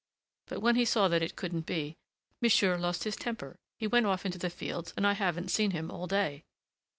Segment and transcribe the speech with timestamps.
[0.47, 1.95] but when he saw that it couldn't be,
[2.41, 5.91] monsieur lost his temper: he went off into the fields, and I haven't seen him
[5.91, 6.43] all day."